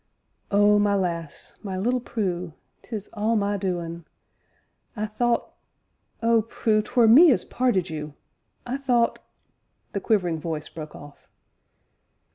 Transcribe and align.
"Oh, 0.49 0.79
my 0.79 0.95
lass! 0.95 1.57
my 1.61 1.77
little 1.77 1.99
Prue 1.99 2.53
'tis 2.81 3.07
all 3.13 3.35
my 3.35 3.55
doin'. 3.55 4.03
I 4.95 5.05
thought 5.05 5.53
Oh, 6.23 6.41
Prue, 6.41 6.81
'twere 6.81 7.05
me 7.07 7.31
as 7.31 7.45
parted 7.45 7.91
you! 7.91 8.15
I 8.65 8.77
thought" 8.77 9.19
The 9.93 10.01
quivering 10.01 10.39
voice 10.39 10.69
broke 10.69 10.95
off. 10.95 11.27